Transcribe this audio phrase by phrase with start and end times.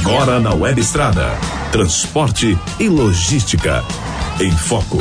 [0.00, 1.28] Agora na Web Estrada.
[1.70, 3.84] Transporte e logística.
[4.40, 4.96] Em foco.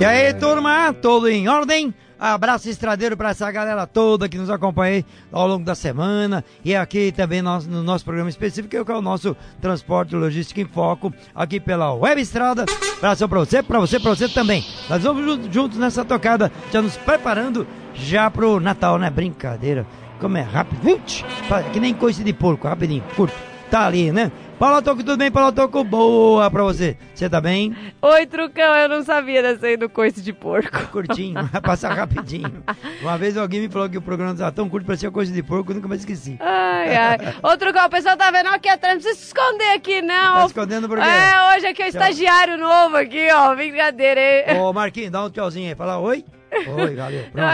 [0.00, 0.92] E aí, turma?
[0.92, 1.94] Tudo em ordem?
[2.18, 7.12] Abraço estradeiro para essa galera toda que nos acompanha ao longo da semana e aqui
[7.12, 11.60] também no, no nosso programa específico, que é o nosso Transporte Logística em Foco, aqui
[11.60, 12.64] pela Web Estrada.
[12.98, 14.64] Abraço para você, para você, para você também.
[14.88, 17.64] Nós vamos juntos nessa tocada, já nos preparando
[17.94, 19.10] já pro Natal, né?
[19.10, 19.86] Brincadeira.
[20.22, 20.80] Como é rápido.
[20.80, 21.24] Vinte,
[21.72, 23.34] que nem coisa de porco, rapidinho, curto.
[23.68, 24.30] Tá ali, né?
[24.56, 25.32] Paulo Toco, tudo bem?
[25.32, 26.96] Paulo Toco, boa pra você.
[27.12, 27.74] Você tá bem?
[28.00, 30.86] Oi, Trucão, eu não sabia dessa aí do coice de porco.
[30.92, 32.62] Curtinho, vai passar rapidinho.
[33.00, 35.72] Uma vez alguém me falou que o programa estava tão curto, parecia coisa de porco,
[35.72, 36.36] eu nunca mais esqueci.
[36.38, 37.18] Ai, ai.
[37.42, 40.34] Ô, Trucão, o pessoal tá vendo aqui atrás, não precisa se esconder aqui, não.
[40.34, 41.04] Tá escondendo por quê?
[41.04, 44.60] É, hoje aqui é o estagiário novo aqui, ó, brincadeira, hein?
[44.60, 46.24] Ô, Marquinhos, dá um tchauzinho aí, fala oi.
[46.52, 47.24] Oi, valeu.
[47.32, 47.52] Pronto.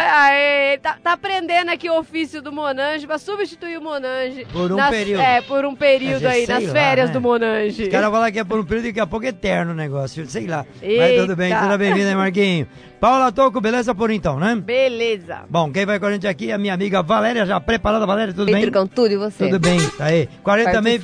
[0.83, 4.47] Tá, tá, aprendendo aqui o ofício do Monange pra substituir o Monange.
[4.53, 5.21] Por um nas, período.
[5.21, 7.13] É, por um período aí, nas lá, férias né?
[7.13, 7.85] do Monange.
[7.85, 9.75] Os caras falam que é por um período e daqui a pouco é eterno o
[9.75, 10.67] negócio, sei lá.
[10.83, 11.03] Eita.
[11.03, 12.67] Mas tudo bem, seja bem-vindo aí, Marquinho.
[13.01, 14.57] Paula Toco, beleza por então, né?
[14.57, 15.45] Beleza.
[15.49, 18.35] Bom, quem vai com a gente aqui é a minha amiga Valéria, já preparada, Valéria,
[18.35, 18.71] tudo bem?
[18.71, 19.47] com tudo e você?
[19.47, 20.29] Tudo bem, tá aí.
[20.43, 21.01] 40 também...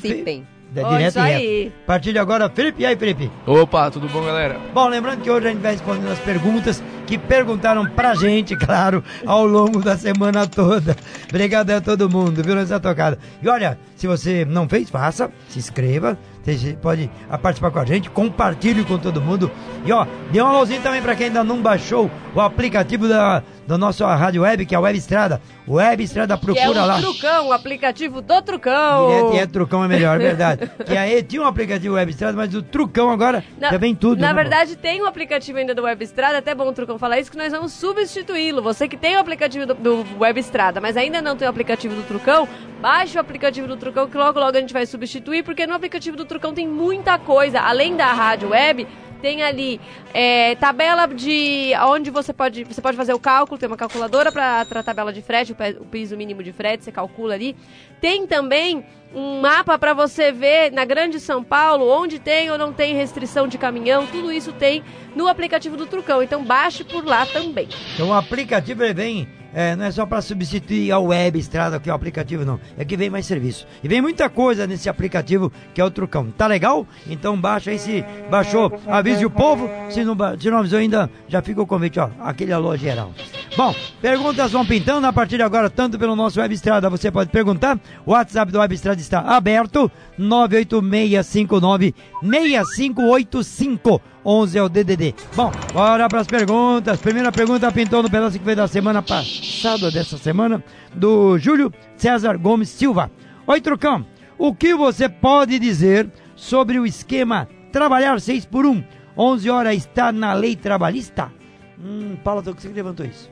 [0.76, 1.72] É direto reto.
[1.84, 3.30] A partir de agora, Felipe, e aí, Felipe?
[3.46, 4.58] Opa, tudo bom, galera?
[4.72, 9.02] Bom, lembrando que hoje a gente vai respondendo as perguntas que perguntaram pra gente, claro,
[9.26, 10.96] ao longo da semana toda.
[11.28, 13.18] Obrigado a todo mundo, viu, nessa tocada.
[13.42, 18.10] E olha, se você não fez, faça, se inscreva, você pode participar com a gente,
[18.10, 19.50] compartilhe com todo mundo.
[19.84, 23.78] E ó, dê um alôzinho também para quem ainda não baixou o aplicativo da, do
[23.78, 25.40] nosso Rádio Web, que é a Web Estrada.
[25.66, 26.98] Web Estrada, procura que é o lá.
[26.98, 29.30] Trucão, o aplicativo do Trucão.
[29.30, 30.70] Direto, é, Trucão é melhor, é verdade.
[30.84, 34.20] que aí tinha um aplicativo Web Estrada, mas o Trucão agora na, já vem tudo.
[34.20, 37.18] Na né, verdade, tem um aplicativo ainda do Web Estrada, até bom o Trucão falar
[37.18, 38.62] isso, que nós vamos substituí-lo.
[38.62, 41.94] Você que tem o aplicativo do, do Web Estrada, mas ainda não tem o aplicativo
[41.94, 42.46] do Trucão,
[42.80, 46.16] baixe o aplicativo do Trucão que logo logo a gente vai substituir, porque no aplicativo
[46.16, 49.80] do Trucão tem muita coisa, além da rádio web, tem ali
[50.12, 54.60] é, tabela de onde você pode você pode fazer o cálculo, tem uma calculadora para
[54.62, 57.56] a tabela de frete, o piso mínimo de frete, você calcula ali.
[58.00, 62.72] Tem também um mapa para você ver na Grande São Paulo onde tem ou não
[62.72, 64.82] tem restrição de caminhão, tudo isso tem
[65.14, 66.22] no aplicativo do Trucão.
[66.22, 67.68] Então baixe por lá também.
[67.94, 71.88] Então o aplicativo ele vem é, não é só para substituir a web estrada, que
[71.88, 72.58] é o aplicativo, não.
[72.76, 73.66] É que vem mais serviço.
[73.82, 76.30] E vem muita coisa nesse aplicativo que é o Trucão.
[76.36, 76.86] Tá legal?
[77.08, 79.70] Então baixa aí, se baixou, avise o povo.
[79.90, 82.10] Se não, se não avisou ainda, já fica o convite, ó.
[82.20, 83.12] Aquele alô geral.
[83.56, 83.72] Bom,
[84.02, 87.78] perguntas vão pintando a partir de agora, tanto pelo nosso Web Estrada, você pode perguntar.
[88.04, 94.00] O WhatsApp do Web Estrada está aberto, 98659 6585.
[94.24, 95.14] 11 é o DDD.
[95.34, 97.00] Bom, bora para as perguntas.
[97.00, 100.64] Primeira pergunta pintou no pedaço que veio da semana passada, dessa semana,
[100.94, 103.10] do Júlio César Gomes Silva.
[103.46, 104.06] Oi, Trucão,
[104.38, 108.82] o que você pode dizer sobre o esquema trabalhar 6 por 1?
[109.16, 111.30] 11 horas está na lei trabalhista?
[111.78, 113.30] Hum, Paula, você que levantou isso.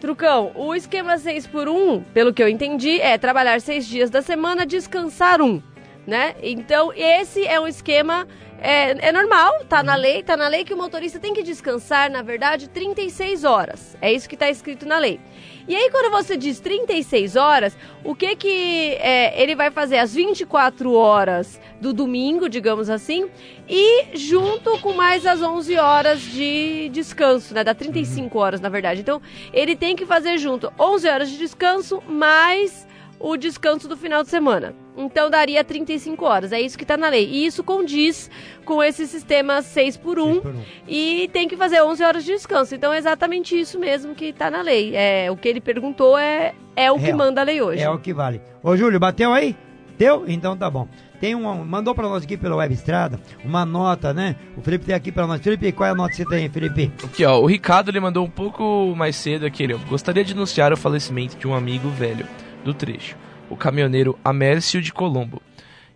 [0.00, 4.22] Trucão, o esquema 6 por 1, pelo que eu entendi, é trabalhar seis dias da
[4.22, 5.60] semana, descansar um,
[6.08, 6.34] né?
[6.42, 8.26] Então, esse é um esquema
[8.58, 12.10] é, é normal, tá na lei, tá na lei que o motorista tem que descansar,
[12.10, 13.94] na verdade, 36 horas.
[14.00, 15.20] É isso que está escrito na lei.
[15.68, 19.98] E aí, quando você diz 36 horas, o que que é, ele vai fazer?
[19.98, 23.28] As 24 horas do domingo, digamos assim,
[23.68, 27.62] e junto com mais as 11 horas de descanso, né?
[27.62, 29.02] Dá 35 horas, na verdade.
[29.02, 29.20] Então,
[29.52, 32.87] ele tem que fazer junto 11 horas de descanso mais
[33.20, 34.74] o descanso do final de semana.
[34.96, 36.52] Então daria 35 horas.
[36.52, 37.28] É isso que está na lei.
[37.28, 38.30] E isso condiz
[38.64, 40.62] com esse sistema 6 por 1, 6 por 1.
[40.88, 42.74] e tem que fazer 11 horas de descanso.
[42.74, 44.94] Então é exatamente isso mesmo que está na lei.
[44.94, 47.06] É, o que ele perguntou é, é o Real.
[47.06, 47.82] que manda a lei hoje.
[47.82, 48.40] É o que vale.
[48.62, 49.56] Ô Júlio, bateu aí?
[49.96, 50.24] Deu?
[50.28, 50.88] Então tá bom.
[51.20, 54.36] Tem um, mandou para nós aqui pela Web Estrada uma nota, né?
[54.56, 55.40] O Felipe tem aqui para nós.
[55.40, 56.92] Felipe, qual é a nota que você tem, Felipe?
[57.04, 57.40] Aqui, ó.
[57.40, 59.64] O Ricardo ele mandou um pouco mais cedo aqui.
[59.64, 62.24] Ele gostaria de anunciar o falecimento de um amigo velho
[62.64, 63.16] do trecho
[63.50, 65.42] o caminhoneiro Amércio de Colombo.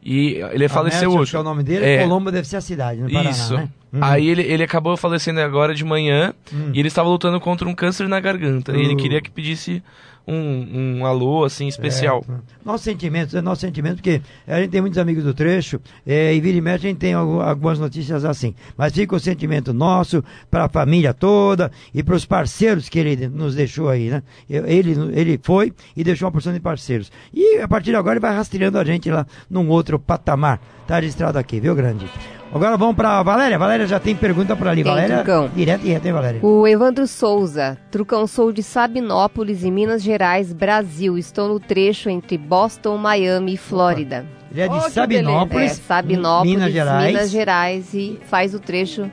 [0.04, 1.36] E ele faleceu Amércio, hoje.
[1.36, 3.54] é o nome dele, é, Colombo deve ser a cidade, no Paraná, Isso.
[3.54, 3.68] Né?
[3.94, 3.98] Hum.
[4.00, 6.72] Aí ele, ele acabou falecendo agora de manhã hum.
[6.74, 8.72] e ele estava lutando contra um câncer na garganta.
[8.72, 8.76] Uh.
[8.76, 8.96] E ele uh.
[8.96, 9.80] queria que pedisse
[10.26, 12.24] um, um alô assim especial.
[12.28, 12.32] É,
[12.64, 16.40] nosso sentimento, é nosso sentimento, porque a gente tem muitos amigos do trecho é, e
[16.40, 18.54] vira e mexe a gente tem algumas notícias assim.
[18.76, 23.28] Mas fica o sentimento nosso para a família toda e para os parceiros que ele
[23.28, 24.22] nos deixou aí, né?
[24.48, 27.10] Ele, ele foi e deixou uma porção de parceiros.
[27.32, 30.60] E a partir de agora ele vai rastreando a gente lá num outro patamar.
[30.86, 32.06] Tá registrado aqui, viu, grande?
[32.54, 33.58] Agora vamos pra Valéria.
[33.58, 34.82] Valéria já tem pergunta pra ali.
[34.82, 35.50] Tem, Valéria, Trucão.
[35.54, 36.40] direto e reto, hein, Valéria?
[36.44, 41.16] O Evandro Souza, Trucão, sou de Sabinópolis, em Minas Gerais, Brasil.
[41.16, 44.26] Estou no trecho entre Boston, Miami e Flórida.
[44.50, 47.06] Ele é de Oh, que É, Sabinópolis, Sabinópolis, Minas Gerais.
[47.06, 49.10] Minas Gerais, e faz o trecho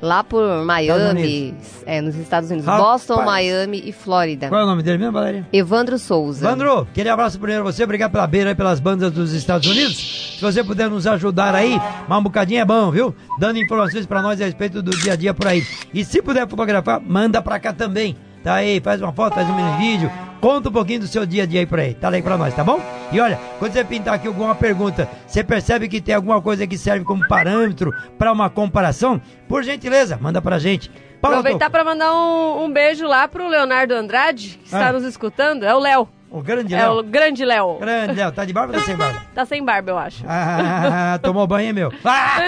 [0.00, 1.54] lá por Miami,
[1.84, 2.66] é, nos Estados Unidos.
[2.66, 3.06] Rapaz.
[3.06, 4.48] Boston, Miami e Flórida.
[4.48, 5.46] Qual é o nome dele mesmo, Valéria?
[5.52, 6.48] Evandro Souza.
[6.48, 10.36] Vandro, aquele abraço primeiro a você, obrigado pela beira aí pelas bandas dos Estados Unidos.
[10.36, 13.14] Se você puder nos ajudar aí, mas um bocadinho é bom, viu?
[13.38, 15.62] Dando informações pra nós a respeito do dia a dia por aí.
[15.92, 18.16] E se puder fotografar, manda pra cá também.
[18.44, 20.10] Tá aí, faz uma foto, faz um mini vídeo,
[20.40, 21.94] conta um pouquinho do seu dia a dia aí por aí.
[21.94, 22.80] Tá aí pra nós, tá bom?
[23.12, 26.76] E olha, quando você pintar aqui alguma pergunta, você percebe que tem alguma coisa que
[26.76, 29.20] serve como parâmetro pra uma comparação?
[29.48, 30.90] Por gentileza, manda pra gente.
[31.20, 34.92] Paula Aproveitar para mandar um, um beijo lá pro Leonardo Andrade, que está Ah.
[34.92, 35.64] nos escutando.
[35.64, 36.08] É o Léo.
[36.30, 37.04] O grande É o Léo.
[37.04, 37.78] grande Léo.
[37.78, 39.22] Grande Léo, tá de barba ou tá sem barba?
[39.34, 40.24] Tá sem barba, eu acho.
[40.26, 41.92] Ah, tomou banho, meu?
[42.04, 42.38] Ah!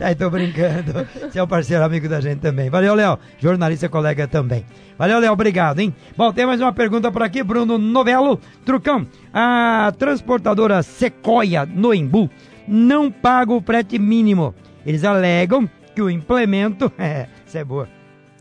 [0.00, 1.06] Aí, tô brincando.
[1.20, 2.70] Você é um parceiro amigo da gente também.
[2.70, 3.18] Valeu, Léo.
[3.38, 4.64] Jornalista colega também.
[4.96, 5.32] Valeu, Léo.
[5.32, 5.94] Obrigado, hein?
[6.16, 8.40] Bom, tem mais uma pergunta por aqui, Bruno Novelo.
[8.64, 12.30] Trucão, a transportadora Sequoia, no Embu,
[12.66, 14.54] não paga o frete mínimo.
[14.86, 16.90] Eles alegam que o implemento...
[16.98, 17.86] É, isso é boa.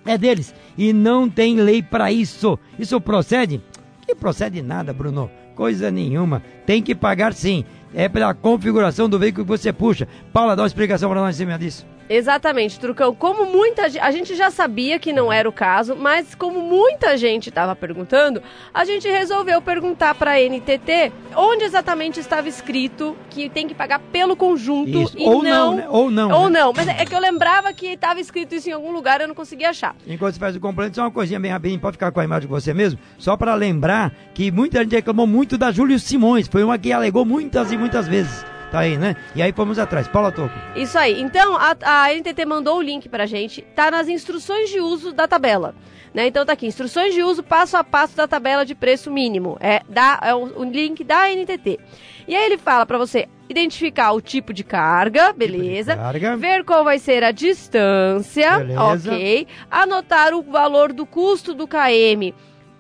[0.06, 0.56] É deles.
[0.78, 2.57] E não tem lei pra isso.
[2.80, 3.62] Isso procede?
[4.09, 5.29] Que procede nada, Bruno.
[5.53, 6.41] Coisa nenhuma.
[6.65, 7.63] Tem que pagar sim.
[7.94, 10.07] É pela configuração do veículo que você puxa.
[10.33, 11.85] Paula, dá uma explicação pra nós em cima disso.
[12.09, 13.13] Exatamente, Trucão.
[13.13, 14.01] Como muita gente.
[14.01, 18.41] A gente já sabia que não era o caso, mas como muita gente estava perguntando,
[18.73, 24.00] a gente resolveu perguntar para a NTT onde exatamente estava escrito que tem que pagar
[24.00, 25.17] pelo conjunto Isso.
[25.17, 25.88] e Ou não, né?
[25.88, 26.59] Ou não, Ou né?
[26.59, 26.73] não.
[26.73, 29.69] Mas é que eu lembrava que estava escrito isso em algum lugar, eu não conseguia
[29.69, 29.95] achar.
[30.07, 32.47] Enquanto você faz o complemento, só uma coisinha bem rapidinho, pode ficar com a imagem
[32.47, 36.63] de você mesmo, só para lembrar que muita gente reclamou muito da Júlio Simões, foi
[36.63, 38.44] uma que alegou muitas e muitas vezes.
[38.71, 39.16] Tá aí, né?
[39.36, 40.07] E aí fomos atrás.
[40.07, 40.54] Paula Toco.
[40.75, 41.19] Isso aí.
[41.19, 43.62] Então, a, a NTT mandou o link pra gente.
[43.75, 45.74] Tá nas instruções de uso da tabela.
[46.13, 46.27] Né?
[46.27, 49.57] Então tá aqui, instruções de uso passo a passo da tabela de preço mínimo.
[49.60, 51.80] É, da, é o, o link da NTT.
[52.27, 55.95] E aí ele fala pra você identificar o tipo de carga, beleza.
[55.95, 56.38] carga.
[56.38, 59.12] Ver qual vai ser a distância, Beleza.
[59.12, 59.48] ok.
[59.69, 62.33] Anotar o valor do custo do KM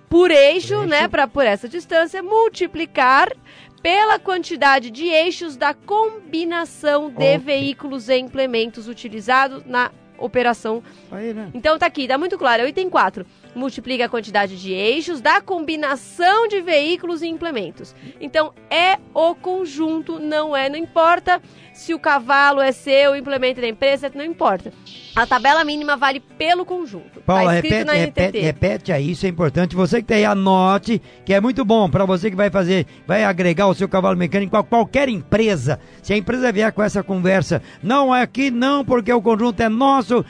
[0.09, 0.85] por eixo, Eixo.
[0.87, 3.31] né, para por essa distância, multiplicar
[3.81, 10.83] pela quantidade de eixos da combinação de veículos e implementos utilizados na operação.
[11.11, 11.49] Aí, né?
[11.53, 13.25] Então tá aqui, dá muito claro, é o item 4.
[13.59, 17.93] Multiplica a quantidade de eixos da combinação de veículos e implementos.
[18.21, 21.41] Então é o conjunto, não é, não importa
[21.79, 24.73] se o cavalo é seu, o implemento da empresa, não importa.
[25.15, 27.21] A tabela mínima vale pelo conjunto.
[27.21, 29.75] Paula, tá repete, repete, repete aí, isso é importante.
[29.75, 33.23] Você que tá aí, anote, que é muito bom para você que vai fazer, vai
[33.23, 35.79] agregar o seu cavalo mecânico a qualquer empresa.
[36.01, 39.69] Se a empresa vier com essa conversa, não é aqui, não, porque o conjunto é
[39.69, 40.25] nosso,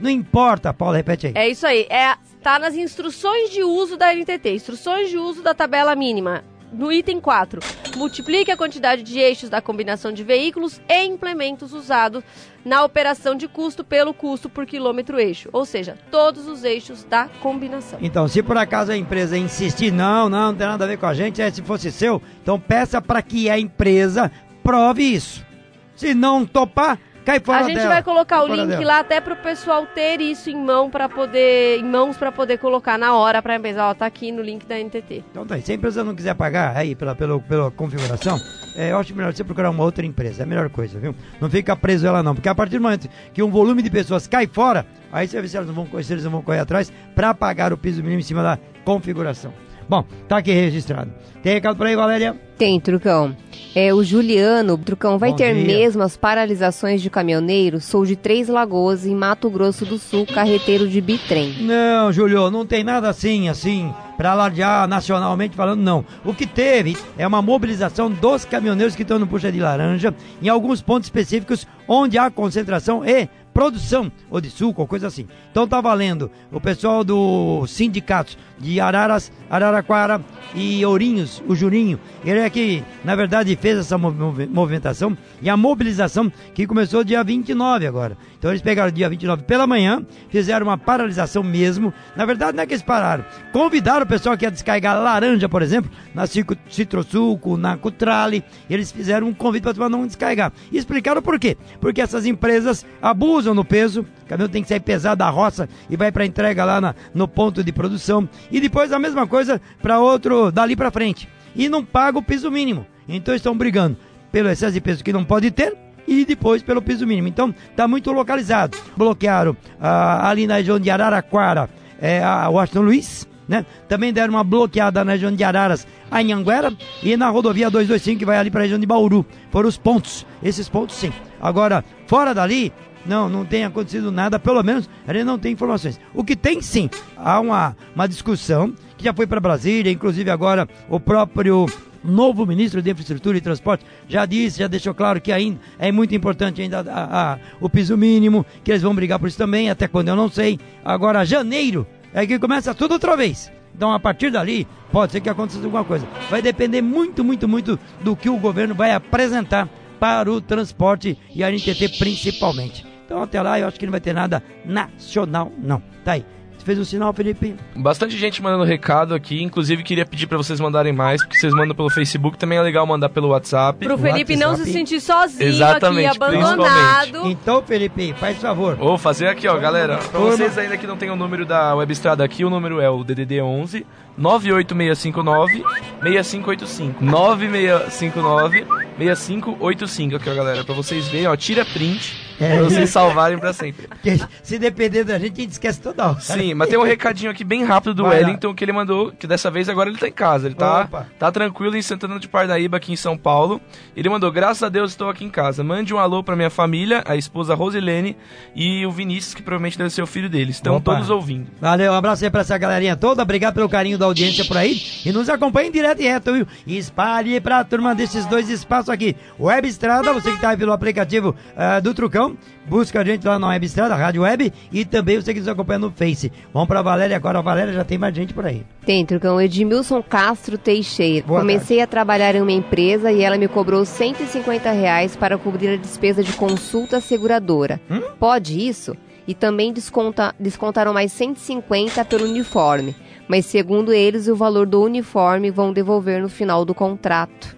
[0.00, 0.72] não importa.
[0.72, 1.32] Paula, repete aí.
[1.34, 1.86] É isso aí.
[1.90, 4.50] É, tá nas instruções de uso da NTT.
[4.50, 6.44] Instruções de uso da tabela mínima.
[6.70, 7.60] No item 4,
[7.96, 12.22] multiplique a quantidade de eixos da combinação de veículos e implementos usados
[12.64, 15.48] na operação de custo pelo custo por quilômetro eixo.
[15.52, 17.98] Ou seja, todos os eixos da combinação.
[18.02, 21.06] Então, se por acaso a empresa insistir, não, não, não tem nada a ver com
[21.06, 24.30] a gente, é se fosse seu, então peça para que a empresa
[24.62, 25.46] prove isso.
[25.94, 27.88] Se não topar, cai fora a gente dela.
[27.94, 28.84] vai colocar o link dela.
[28.84, 32.98] lá até pro pessoal ter isso em mão para poder, em mãos para poder colocar
[32.98, 33.84] na hora para a empresa.
[33.84, 35.24] Ó, tá aqui no link da NTT.
[35.30, 35.62] Então tá aí.
[35.62, 38.38] Se a empresa não quiser pagar aí pela, pela, pela configuração,
[38.76, 40.42] é, eu acho melhor você procurar uma outra empresa.
[40.42, 41.14] É a melhor coisa, viu?
[41.40, 42.34] Não fica preso ela não.
[42.34, 45.48] Porque a partir do momento que um volume de pessoas cai fora, aí você vê
[45.48, 48.20] se, elas não vão, se eles não vão correr atrás para pagar o piso mínimo
[48.20, 49.52] em cima da configuração.
[49.88, 51.12] Bom, tá aqui registrado.
[51.42, 52.34] Tem recado por aí, Valéria?
[52.56, 53.36] Tem, Trucão.
[53.74, 55.64] É, o Juliano, Trucão, vai Bom ter dia.
[55.64, 57.84] mesmo as paralisações de caminhoneiros?
[57.84, 61.54] Sou de Três Lagoas, em Mato Grosso do Sul, carreteiro de bitrem.
[61.60, 66.04] Não, Júlio, não tem nada assim, assim, para alardear nacionalmente falando, não.
[66.24, 70.48] O que teve é uma mobilização dos caminhoneiros que estão no Puxa de Laranja em
[70.48, 75.26] alguns pontos específicos onde há concentração e produção, ou de suco, ou coisa assim.
[75.50, 80.20] Então tá valendo o pessoal do sindicatos de Araras, Araraquara
[80.54, 85.50] e Ourinhos, o Juninho, ele é que, na verdade, fez essa mov- mov- movimentação e
[85.50, 88.16] a mobilização que começou dia 29 agora.
[88.38, 91.92] Então eles pegaram dia 29 pela manhã, fizeram uma paralisação mesmo.
[92.16, 93.24] Na verdade, não é que eles pararam.
[93.52, 96.24] Convidaram o pessoal que ia descarregar laranja, por exemplo, na
[96.68, 98.44] Citrosuco, na Cutrale.
[98.68, 100.52] Eles fizeram um convite para não descarregar.
[100.70, 101.56] E explicaram por quê.
[101.80, 104.02] Porque essas empresas abusam no peso.
[104.24, 107.26] O caminhão tem que sair pesado da roça e vai para entrega lá na- no
[107.26, 108.28] ponto de produção.
[108.50, 111.28] E depois a mesma coisa para outro dali para frente.
[111.54, 112.86] E não paga o piso mínimo.
[113.08, 113.96] Então estão brigando
[114.32, 117.28] pelo excesso de peso que não pode ter e depois pelo piso mínimo.
[117.28, 118.76] Então, está muito localizado.
[118.96, 121.68] Bloquearam ah, ali na região de Araraquara,
[122.00, 123.64] é, a Washington Luiz, né?
[123.88, 126.72] Também deram uma bloqueada na região de Araras, a Anhanguera,
[127.02, 129.24] e na rodovia 225 que vai ali para a região de Bauru.
[129.50, 131.12] Foram os pontos, esses pontos sim.
[131.40, 132.72] Agora, fora dali,
[133.04, 136.00] não, não tem acontecido nada, pelo menos a gente não tem informações.
[136.14, 138.72] O que tem sim, há uma, uma discussão
[139.04, 141.66] já foi para Brasília, inclusive agora o próprio
[142.02, 146.14] novo ministro de Infraestrutura e Transporte já disse, já deixou claro que ainda é muito
[146.14, 149.86] importante ainda a, a, o piso mínimo, que eles vão brigar por isso também, até
[149.86, 150.58] quando eu não sei.
[150.84, 153.52] Agora, janeiro é que começa tudo outra vez.
[153.74, 156.06] Então, a partir dali, pode ser que aconteça alguma coisa.
[156.30, 159.68] Vai depender muito, muito, muito do que o governo vai apresentar
[159.98, 162.86] para o transporte e a NTT principalmente.
[163.04, 165.82] Então, até lá, eu acho que não vai ter nada nacional, não.
[166.04, 166.24] Tá aí
[166.64, 167.54] fez o sinal, Felipe?
[167.76, 169.42] Bastante gente mandando recado aqui.
[169.42, 172.38] Inclusive, queria pedir para vocês mandarem mais, porque vocês mandam pelo Facebook.
[172.38, 173.84] Também é legal mandar pelo WhatsApp.
[173.84, 174.36] Pro Felipe WhatsApp.
[174.36, 177.26] não se sentir sozinho Exatamente, aqui, abandonado.
[177.30, 178.76] Então, Felipe, faz favor.
[178.76, 179.98] Vou fazer aqui, ó, galera.
[179.98, 182.88] Pra vocês ainda que não tem o número da Web Estrada aqui, o número é
[182.88, 185.64] o DDD 11 98659
[186.02, 187.04] 6585.
[187.04, 188.66] 9659
[188.98, 190.64] 6585 aqui, ó, galera.
[190.64, 192.24] Pra vocês verem, ó, tira print.
[192.40, 192.56] É.
[192.56, 193.86] Pra vocês salvarem pra sempre.
[193.86, 196.20] Porque se depender da gente, a gente esquece toda hora.
[196.20, 198.54] Sim, mas tem um recadinho aqui bem rápido do Vai Wellington lá.
[198.54, 200.46] que ele mandou, que dessa vez agora ele tá em casa.
[200.46, 203.60] Ele tá, tá tranquilo em Santana de Parnaíba, aqui em São Paulo.
[203.96, 205.62] Ele mandou, graças a Deus estou aqui em casa.
[205.62, 208.16] Mande um alô pra minha família, a esposa Rosilene
[208.54, 210.56] e o Vinícius, que provavelmente deve ser o filho deles.
[210.56, 210.94] Estão Opa.
[210.94, 211.46] todos ouvindo.
[211.60, 213.22] Valeu, um abraço aí pra essa galerinha toda.
[213.22, 214.82] Obrigado pelo carinho da audiência por aí.
[215.06, 216.46] E nos acompanhem direto e reto, viu?
[216.66, 219.16] E espalhe pra turma desses dois espaços aqui.
[219.38, 222.36] Web Estrada, você que tá aí pelo aplicativo uh, do Trucão.
[222.66, 225.78] Busca a gente lá na Web Estrada, Rádio Web, e também você que nos acompanha
[225.80, 226.32] no Face.
[226.52, 227.38] Vamos pra Valéria agora.
[227.38, 228.64] A Valéria já tem mais gente por aí.
[228.86, 229.40] Tem, Trucão.
[229.40, 231.26] Edmilson Castro Teixeira.
[231.26, 231.82] Boa Comecei tarde.
[231.82, 236.22] a trabalhar em uma empresa e ela me cobrou 150 reais para cobrir a despesa
[236.22, 237.80] de consulta seguradora.
[237.90, 238.00] Hum?
[238.18, 238.96] Pode isso?
[239.26, 242.94] E também desconta, descontaram mais 150 pelo uniforme.
[243.26, 247.56] Mas segundo eles, o valor do uniforme vão devolver no final do contrato.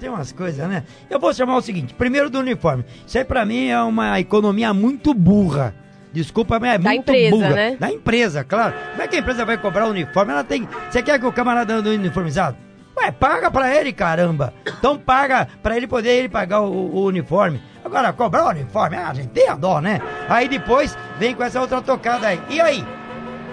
[0.00, 0.84] Tem umas coisas, né?
[1.08, 2.84] Eu vou chamar o seguinte: primeiro do uniforme.
[3.06, 5.74] Isso aí pra mim é uma economia muito burra.
[6.12, 7.50] Desculpa, mas é da muito empresa, burra.
[7.50, 7.76] Né?
[7.78, 8.74] Da empresa, claro.
[8.90, 10.32] Como é que a empresa vai cobrar o uniforme?
[10.32, 10.68] Ela tem.
[10.90, 12.56] Você quer que o camarada ande uniformizado?
[12.96, 14.52] Ué, paga pra ele, caramba.
[14.66, 17.60] Então paga pra ele poder ele pagar o, o uniforme.
[17.84, 20.00] Agora, cobrar o uniforme, ah, a gente tem a dó, né?
[20.28, 22.40] Aí depois vem com essa outra tocada aí.
[22.50, 22.84] E aí?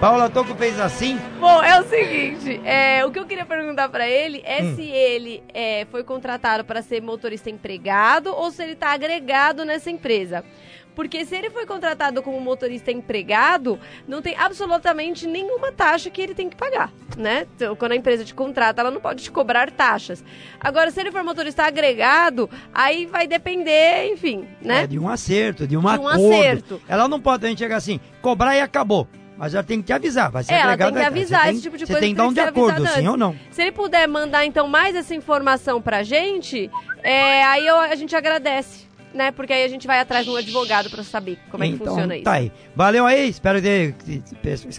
[0.00, 1.18] Paula Toco fez assim.
[1.40, 4.76] Bom, é o seguinte, é, o que eu queria perguntar para ele é hum.
[4.76, 9.90] se ele é, foi contratado para ser motorista empregado ou se ele está agregado nessa
[9.90, 10.44] empresa.
[10.94, 16.34] Porque se ele foi contratado como motorista empregado, não tem absolutamente nenhuma taxa que ele
[16.34, 17.46] tem que pagar, né?
[17.54, 20.24] Então, quando a empresa te contrata, ela não pode te cobrar taxas.
[20.58, 24.84] Agora, se ele for motorista agregado, aí vai depender, enfim, né?
[24.84, 26.32] É, de um acerto, de um, de um acordo.
[26.32, 26.82] Acerto.
[26.88, 29.06] Ela não pode chegar assim, cobrar e acabou.
[29.36, 31.76] Mas ela tem que te avisar, vai ser é, ela tem que avisar esse tipo
[31.76, 32.00] de coisa.
[32.00, 33.36] Você tem que dar um de acordo, sim ou não?
[33.50, 36.70] Se ele puder mandar, então, mais essa informação pra gente,
[37.02, 38.86] é, aí eu, a gente agradece.
[39.14, 39.30] Né?
[39.30, 41.86] Porque aí a gente vai atrás de um advogado para saber como é que então,
[41.86, 42.24] funciona isso.
[42.24, 42.52] Tá aí.
[42.74, 43.94] Valeu aí, espero que,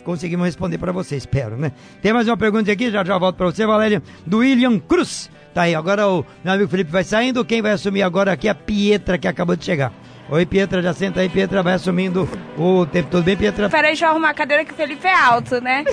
[0.04, 1.72] conseguimos responder para você, espero, né?
[2.04, 5.32] Tem mais uma pergunta aqui, já já volto para você, Valéria, do William Cruz.
[5.56, 8.52] Tá aí, agora o meu amigo Felipe vai saindo, quem vai assumir agora aqui é
[8.52, 9.92] a Pietra, que acabou de chegar.
[10.30, 13.70] Oi, Pietra, já senta aí, Pietra, vai assumindo o tempo todo bem, Pietra?
[13.70, 15.86] Peraí, deixa eu arrumar a cadeira que o Felipe é alto, né?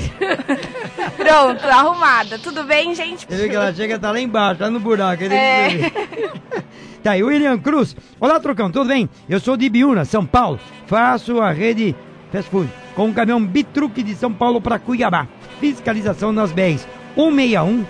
[1.17, 2.37] Pronto, arrumada.
[2.41, 3.27] Tudo bem, gente?
[3.29, 5.23] Você vê que ela chega, tá lá embaixo, tá no buraco.
[5.23, 5.89] É.
[7.01, 7.95] tá aí, William Cruz.
[8.19, 9.09] Olá, Trocão, tudo bem?
[9.29, 10.59] Eu sou de Biúna, São Paulo.
[10.89, 11.95] Faço a rede
[12.33, 15.29] fast food com um caminhão bitruque de São Paulo para Cuiabá.
[15.61, 17.85] Fiscalização nas BRs 161,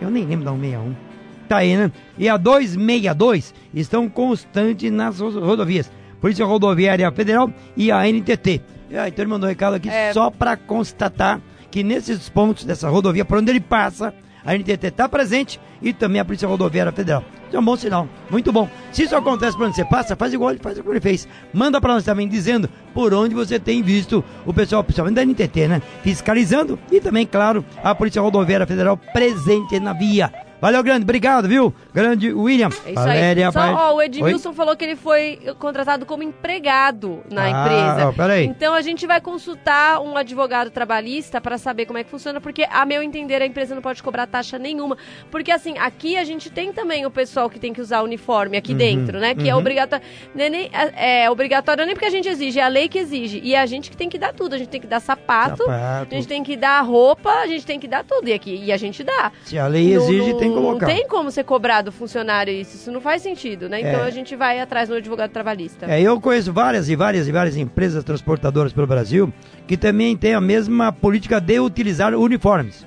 [0.00, 1.07] eu nem lembro da 161
[1.48, 1.90] tá aí, né?
[2.16, 5.90] E a 262 estão constantes nas rodovias.
[6.20, 8.60] Polícia Rodoviária Federal e a NTT.
[8.90, 10.12] Então ele mandou um recado aqui é...
[10.12, 11.40] só para constatar
[11.70, 14.14] que nesses pontos dessa rodovia, por onde ele passa,
[14.44, 17.22] a NTT está presente e também a Polícia Rodoviária Federal.
[17.46, 18.68] Isso é um bom sinal, muito bom.
[18.92, 21.28] Se isso acontece por onde você passa, faz igual ele faz o que ele fez.
[21.52, 25.68] Manda para nós também dizendo por onde você tem visto o pessoal, principalmente da NTT,
[25.68, 25.82] né?
[26.02, 30.32] Fiscalizando e também, claro, a Polícia Rodoviária Federal presente na via.
[30.60, 31.72] Valeu, grande, obrigado, viu?
[31.94, 32.68] Grande William.
[32.84, 33.52] É isso Valéria, aí.
[33.52, 34.54] Só, ó, o Edmilson Oi?
[34.54, 38.08] falou que ele foi contratado como empregado na ah, empresa.
[38.08, 38.44] Ó, peraí.
[38.46, 42.66] Então a gente vai consultar um advogado trabalhista para saber como é que funciona, porque
[42.68, 44.98] a meu entender a empresa não pode cobrar taxa nenhuma,
[45.30, 48.72] porque assim, aqui a gente tem também o pessoal que tem que usar uniforme aqui
[48.72, 49.34] uhum, dentro, né?
[49.36, 49.58] Que é uhum.
[49.58, 52.98] é obrigatório, nem, é, é obrigatório nem porque a gente exige, é a lei que
[52.98, 53.40] exige.
[53.44, 55.64] E é a gente que tem que dar tudo, a gente tem que dar sapato,
[55.64, 56.08] sapato.
[56.10, 58.72] a gente tem que dar roupa, a gente tem que dar tudo e aqui e
[58.72, 59.30] a gente dá.
[59.44, 62.76] Se a lei exige, no, tem tem como Não tem como ser cobrado funcionário isso,
[62.76, 63.80] isso não faz sentido, né?
[63.80, 64.06] Então é.
[64.06, 65.86] a gente vai atrás no advogado trabalhista.
[65.86, 69.32] É, eu conheço várias e várias e várias empresas transportadoras pelo Brasil
[69.66, 72.86] que também têm a mesma política de utilizar uniformes.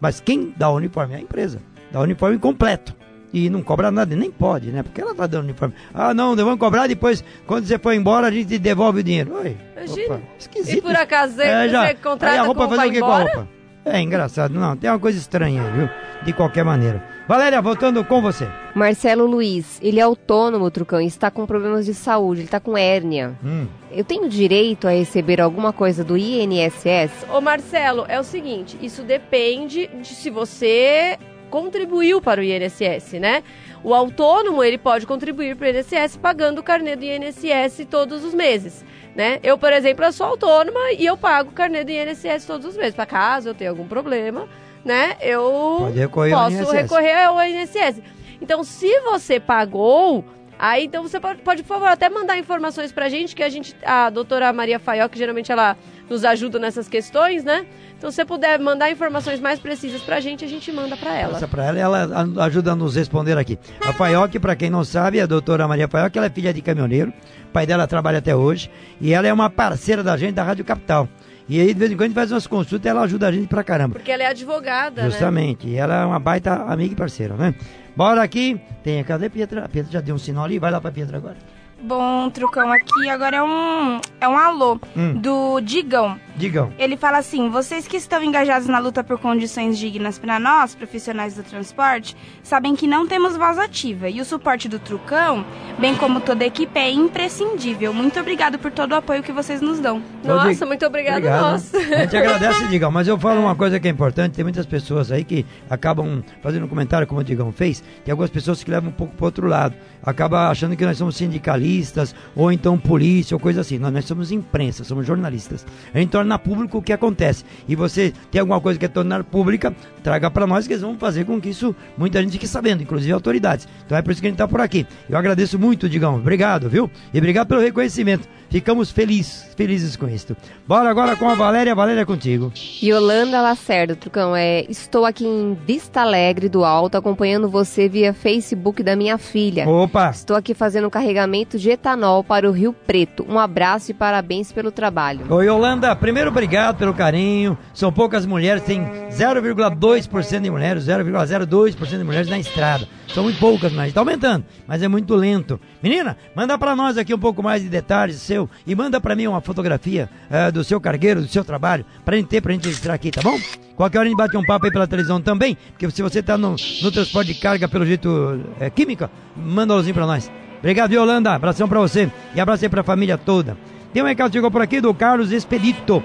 [0.00, 1.60] Mas quem dá o uniforme é a empresa.
[1.90, 2.94] Dá o uniforme completo.
[3.32, 4.82] E não cobra nada, nem pode, né?
[4.82, 5.74] Porque ela tá dando uniforme.
[5.92, 9.34] Ah, não, vamos cobrar depois, quando você for embora, a gente devolve o dinheiro.
[9.34, 10.78] Oi, opa, esquisito.
[10.78, 13.18] E por acaso é, já, você contrata aí a roupa fazer o que com a
[13.18, 13.57] roupa?
[13.90, 15.88] É engraçado, não, tem uma coisa estranha aí, viu?
[16.24, 17.02] De qualquer maneira.
[17.26, 18.48] Valéria, voltando com você.
[18.74, 22.76] Marcelo Luiz, ele é autônomo, Trucão, e está com problemas de saúde, ele está com
[22.76, 23.34] hérnia.
[23.44, 23.66] Hum.
[23.90, 27.26] Eu tenho direito a receber alguma coisa do INSS?
[27.30, 31.18] Ô Marcelo, é o seguinte, isso depende de se você
[31.50, 33.42] contribuiu para o INSS, né?
[33.82, 38.34] O autônomo, ele pode contribuir para o INSS pagando o carnê do INSS todos os
[38.34, 39.38] meses, né?
[39.42, 42.76] Eu, por exemplo, eu sou autônoma e eu pago o carnê do INSS todos os
[42.76, 42.94] meses.
[42.94, 44.48] Para caso eu tenha algum problema,
[44.84, 45.16] né?
[45.20, 48.02] Eu recorrer posso recorrer ao INSS.
[48.40, 50.24] Então, se você pagou,
[50.58, 53.76] aí então você pode, pode, por favor, até mandar informações pra gente, que a gente,
[53.84, 55.76] a doutora Maria Faió, que geralmente ela
[56.08, 57.66] nos ajuda nessas questões, né?
[57.96, 61.32] Então, se você puder mandar informações mais precisas pra gente, a gente manda pra ela.
[61.34, 62.08] Passa pra ela e ela
[62.44, 63.58] ajuda a nos responder aqui.
[63.80, 66.62] A Faioc, pra quem não sabe, é a doutora Maria Faioc, ela é filha de
[66.62, 67.12] caminhoneiro.
[67.48, 68.70] O pai dela trabalha até hoje.
[69.00, 71.08] E ela é uma parceira da gente da Rádio Capital.
[71.48, 73.32] E aí, de vez em quando, a gente faz umas consultas e ela ajuda a
[73.32, 73.94] gente pra caramba.
[73.94, 75.10] Porque ela é advogada, né?
[75.10, 75.66] Justamente.
[75.66, 75.72] Né?
[75.72, 77.54] E ela é uma baita amiga e parceira, né?
[77.96, 78.60] Bora aqui.
[78.84, 79.64] Tem a cadê Pietra?
[79.64, 80.58] A Pietra já deu um sinal ali.
[80.58, 81.36] Vai lá pra Pietra agora.
[81.80, 85.14] Bom, Trucão, aqui agora é um, é um alô hum.
[85.14, 86.18] do Digão.
[86.38, 86.72] Digão.
[86.78, 91.34] Ele fala assim: vocês que estão engajados na luta por condições dignas para nós, profissionais
[91.34, 95.44] do transporte, sabem que não temos voz ativa e o suporte do Trucão,
[95.78, 97.92] bem como toda a equipe, é imprescindível.
[97.92, 100.02] Muito obrigado por todo o apoio que vocês nos dão.
[100.24, 101.52] Nossa, muito obrigado, obrigado.
[101.52, 101.76] nossa.
[101.76, 105.10] A gente agradece, Digão, mas eu falo uma coisa que é importante: tem muitas pessoas
[105.10, 108.90] aí que acabam fazendo um comentário, como o Digão fez, tem algumas pessoas que levam
[108.90, 113.40] um pouco para outro lado, acaba achando que nós somos sindicalistas ou então polícia, ou
[113.40, 113.78] coisa assim.
[113.78, 115.66] Nós, nós somos imprensa, somos jornalistas.
[115.92, 117.44] A gente torna público o que acontece.
[117.68, 120.98] E você tem alguma coisa que é tornar pública, traga para nós que eles vão
[120.98, 123.68] fazer com que isso muita gente fique sabendo, inclusive autoridades.
[123.86, 124.84] Então é por isso que a gente está por aqui.
[125.08, 126.16] Eu agradeço muito, Digão.
[126.16, 126.90] Obrigado, viu?
[127.14, 128.28] E obrigado pelo reconhecimento.
[128.50, 130.34] Ficamos felizes, felizes com isso.
[130.66, 131.74] Bora agora com a Valéria.
[131.74, 132.50] Valéria, é contigo.
[132.82, 138.82] Yolanda Lacerda, Trucão, é, estou aqui em Vista Alegre do Alto, acompanhando você via Facebook
[138.82, 139.68] da minha filha.
[139.68, 140.10] Opa!
[140.10, 143.26] Estou aqui fazendo um carregamento de etanol para o Rio Preto.
[143.28, 145.26] Um abraço e parabéns pelo trabalho.
[145.28, 145.94] Oi, Yolanda.
[145.94, 147.58] Primeiro, obrigado pelo carinho.
[147.74, 148.80] São poucas mulheres, tem
[149.10, 152.88] 0,2% de mulheres, 0,02% de mulheres na estrada.
[153.08, 155.58] São muito poucas, mas está aumentando, mas é muito lento.
[155.82, 159.26] Menina, manda para nós aqui um pouco mais de detalhes seu e manda para mim
[159.26, 162.92] uma fotografia uh, do seu cargueiro, do seu trabalho, para gente ter, pra gente registrar
[162.92, 163.38] aqui, tá bom?
[163.74, 166.36] Qualquer hora a gente bate um papo aí pela televisão também, porque se você tá
[166.36, 170.30] no, no transporte de carga pelo jeito é, química, manda um alôzinho pra nós.
[170.58, 171.32] Obrigado, Yolanda.
[171.32, 173.56] Abração pra você e abraço aí pra família toda.
[173.92, 176.02] Tem um recado que chegou por aqui do Carlos Expedito.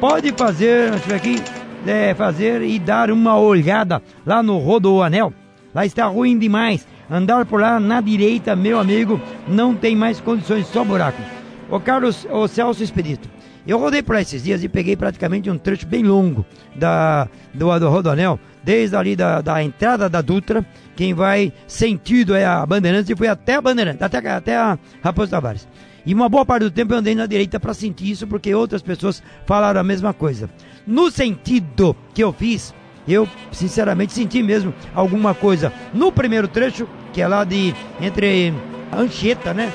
[0.00, 1.42] Pode fazer, deixa eu ver aqui,
[1.86, 5.32] é, fazer e dar uma olhada lá no Rodoanel.
[5.74, 6.86] Lá está ruim demais.
[7.10, 11.20] Andar por lá na direita, meu amigo, não tem mais condições, só buraco.
[11.70, 13.28] Ô Carlos, ô Celso Expedito,
[13.66, 17.90] eu rodei por esses dias e peguei praticamente um trecho bem longo da, do, do
[17.90, 20.64] Rodoanel, desde ali da, da entrada da Dutra,
[20.96, 25.30] quem vai sentido é a Bandeirantes e fui até a Bandeirantes, até, até a Raposo
[25.30, 25.68] Tavares.
[26.06, 28.80] E uma boa parte do tempo eu andei na direita para sentir isso, porque outras
[28.80, 30.48] pessoas falaram a mesma coisa.
[30.86, 32.74] No sentido que eu fiz,
[33.06, 38.54] eu sinceramente senti mesmo alguma coisa no primeiro trecho, que é lá de entre
[38.90, 39.70] Anchieta, né?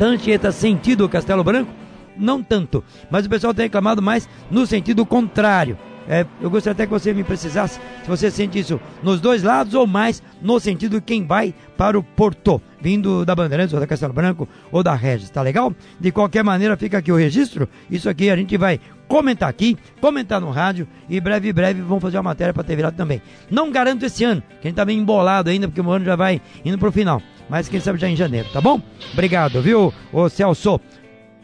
[0.00, 1.70] Anchieta sentido Castelo Branco,
[2.16, 2.82] não tanto.
[3.10, 5.78] Mas o pessoal tem reclamado mais no sentido contrário.
[6.08, 9.72] É, eu gostaria até que você me precisasse se você sente isso nos dois lados
[9.74, 13.86] ou mais no sentido de quem vai para o Porto, vindo da Bandeirantes ou da
[13.86, 15.72] Castelo Branco ou da Regis, tá legal?
[16.00, 17.68] De qualquer maneira, fica aqui o registro.
[17.88, 22.16] Isso aqui a gente vai comentar aqui, comentar no rádio e breve, breve vamos fazer
[22.16, 23.22] uma matéria para ter virado também.
[23.48, 26.16] Não garanto esse ano, que a gente tá meio embolado ainda, porque o ano já
[26.16, 27.22] vai indo pro final.
[27.52, 28.80] Mas quem sabe já em janeiro, tá bom?
[29.12, 30.80] Obrigado, viu, ô Celso?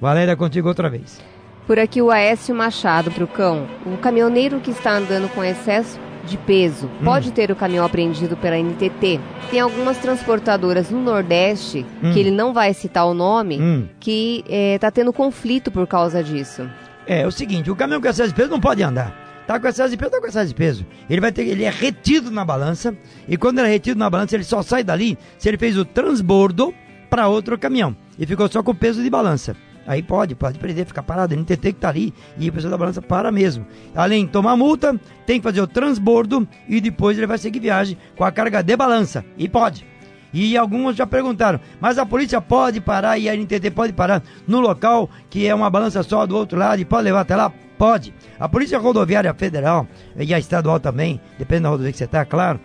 [0.01, 1.21] Valéria, contigo outra vez.
[1.67, 3.69] Por aqui o Aécio Machado, Trucão.
[3.85, 7.05] O caminhoneiro que está andando com excesso de peso hum.
[7.05, 9.21] pode ter o caminhão apreendido pela NTT.
[9.51, 12.11] Tem algumas transportadoras no Nordeste, hum.
[12.11, 13.87] que ele não vai citar o nome, hum.
[14.01, 16.67] que está eh, tendo conflito por causa disso.
[17.07, 19.28] É, é o seguinte, o caminhão com excesso de peso não pode andar.
[19.49, 20.87] Tá com excesso de peso, tá com excesso de peso.
[21.09, 22.95] Ele vai ter, ele é retido na balança
[23.27, 25.87] e quando ele é retido na balança, ele só sai dali se ele fez o
[25.87, 26.75] transbordo
[27.09, 29.57] para outro caminhão e ficou só com peso de balança.
[29.87, 32.77] Aí pode, pode prender, ficar parado, ele NTT que tá ali e a pessoa da
[32.77, 33.67] balança para mesmo.
[33.97, 37.97] Além de tomar multa, tem que fazer o transbordo e depois ele vai seguir viagem
[38.19, 39.25] com a carga de balança.
[39.39, 39.87] E pode.
[40.31, 44.61] E alguns já perguntaram, mas a polícia pode parar e a NTT pode parar no
[44.61, 47.51] local que é uma balança só do outro lado e pode levar até lá?
[47.79, 48.13] Pode.
[48.39, 49.87] A Polícia Rodoviária Federal
[50.17, 52.61] e a estadual também, depende da rodovia que você está, claro.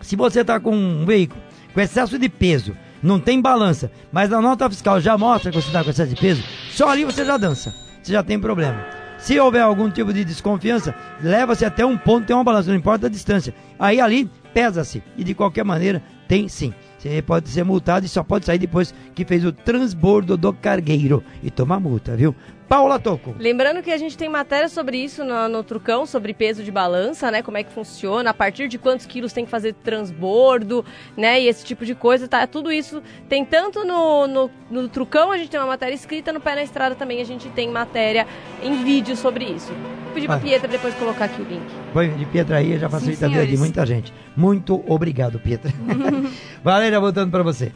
[0.00, 1.40] Se você está com um veículo
[1.74, 5.68] com excesso de peso, não tem balança, mas a nota fiscal já mostra que você
[5.68, 8.84] está com excesso de peso, só ali você já dança, você já tem problema.
[9.18, 13.06] Se houver algum tipo de desconfiança, leva-se até um ponto, tem uma balança, não importa
[13.06, 13.52] a distância.
[13.78, 16.72] Aí ali pesa-se e de qualquer maneira tem sim.
[16.98, 21.22] Você pode ser multado e só pode sair depois que fez o transbordo do cargueiro
[21.42, 22.34] e tomar multa, viu?
[22.68, 23.34] Paula Toco.
[23.38, 27.30] Lembrando que a gente tem matéria sobre isso no, no, Trucão, sobre peso de balança,
[27.30, 27.42] né?
[27.42, 30.84] Como é que funciona, a partir de quantos quilos tem que fazer transbordo,
[31.16, 31.40] né?
[31.40, 32.46] E esse tipo de coisa, tá?
[32.46, 36.40] Tudo isso tem tanto no, no, no Trucão, a gente tem uma matéria escrita, no
[36.40, 38.26] Pé na Estrada também a gente tem matéria
[38.62, 39.72] em vídeo sobre isso.
[40.18, 40.40] Vou pedir pra ah.
[40.40, 41.62] Pietra depois colocar aqui o link.
[41.92, 44.12] Põe de Pietra aí, já facilita a vida de muita gente.
[44.36, 45.72] Muito obrigado, Pietra.
[46.62, 47.72] Valéria, voltando para você.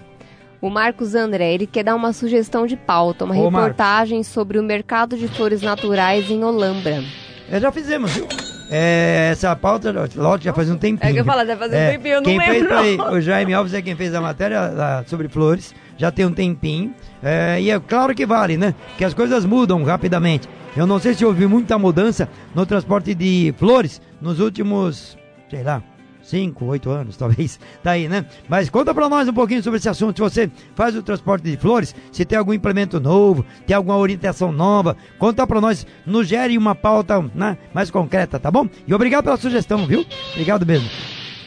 [0.61, 4.33] O Marcos André, ele quer dar uma sugestão de pauta, uma Ô, reportagem Marcos.
[4.33, 7.03] sobre o mercado de flores naturais em Olambra.
[7.51, 8.29] É, já fizemos, viu?
[8.71, 11.11] É, essa pauta, lote já faz um tempinho.
[11.11, 12.79] É que eu falo, já faz um é, tempinho, eu não quem lembro.
[12.79, 16.33] Fez o Jaime Alves é quem fez a matéria lá, sobre flores, já tem um
[16.33, 16.95] tempinho.
[17.23, 18.75] É, e é claro que vale, né?
[18.97, 20.49] Que as coisas mudam rapidamente.
[20.75, 25.19] Eu não sei se houve muita mudança no transporte de flores nos últimos,
[25.51, 25.83] sei lá,
[26.23, 28.25] 5, 8 anos, talvez, daí, né?
[28.49, 30.17] Mas conta pra nós um pouquinho sobre esse assunto.
[30.17, 34.51] Se você faz o transporte de flores, se tem algum implemento novo, tem alguma orientação
[34.51, 38.67] nova, conta pra nós, nos gere uma pauta né, mais concreta, tá bom?
[38.87, 40.07] E obrigado pela sugestão, viu?
[40.33, 40.89] Obrigado mesmo.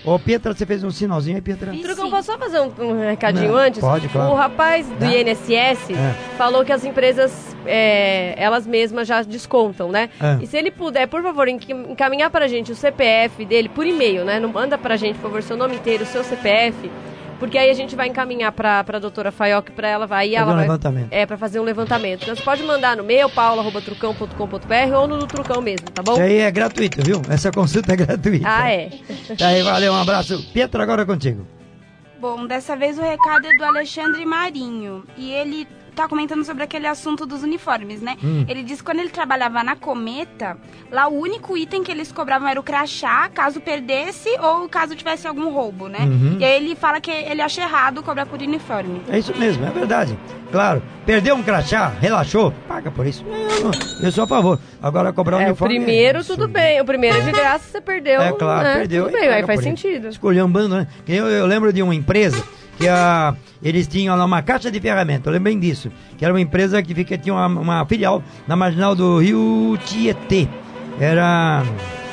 [0.06, 1.72] Ô, Pietra, você fez um sinalzinho aí, Pietra?
[1.72, 3.80] Trucão, posso só fazer um, um recadinho Não, antes?
[3.80, 4.32] Pode, claro.
[4.32, 5.22] O rapaz do é.
[5.22, 6.13] INSS é.
[6.38, 10.10] falou que as empresas, é, elas mesmas já descontam, né?
[10.22, 10.44] É.
[10.44, 14.39] E se ele puder, por favor, encaminhar pra gente o CPF dele por e-mail, né?
[14.39, 16.89] Não manda pra gente, por favor, seu nome inteiro, seu CPF
[17.39, 20.52] porque aí a gente vai encaminhar para a doutora Faioc para ela vai fazer ela
[20.52, 21.08] um vai, levantamento.
[21.12, 22.24] É, para fazer um levantamento.
[22.24, 26.13] Então você pode mandar no meu, paula.trucão.com.br ou no do Trucão mesmo, tá bom?
[26.13, 27.21] Isso aí é gratuito, viu?
[27.30, 28.48] Essa consulta é gratuita.
[28.48, 28.89] Ah, é.
[29.38, 30.41] Tá aí, valeu, um abraço.
[30.52, 31.45] Pietro, agora é contigo.
[32.19, 35.04] Bom, dessa vez o recado é do Alexandre Marinho.
[35.17, 38.18] E ele tá comentando sobre aquele assunto dos uniformes, né?
[38.24, 38.46] Hum.
[38.48, 40.58] Ele disse que quando ele trabalhava na Cometa,
[40.92, 45.28] lá o único item que eles cobravam era o crachá, caso perdesse ou caso tivesse
[45.28, 46.00] algum roubo, né?
[46.02, 46.38] Uhum.
[46.40, 49.02] E aí ele fala que ele acha errado cobrar por uniforme.
[49.10, 50.18] É isso mesmo, é verdade.
[50.52, 53.26] Claro, perdeu um crachá, relaxou, paga por isso.
[53.28, 54.60] Eu, eu sou a favor.
[54.82, 55.76] Agora cobrar um é, uniforme.
[55.76, 56.80] O primeiro, é tudo bem.
[56.80, 58.22] O primeiro é de graça, você perdeu.
[58.22, 58.76] É claro, né?
[58.78, 59.06] perdeu.
[59.06, 60.08] Tudo bem, aí faz sentido.
[60.08, 60.88] Escolhendo, né?
[61.08, 62.44] Eu, eu lembro de uma empresa
[62.78, 66.34] que a, eles tinham lá uma caixa de ferramenta, eu lembro bem disso, que era
[66.34, 70.48] uma empresa que fica, tinha uma, uma filial na marginal do Rio Tietê,
[71.00, 71.64] era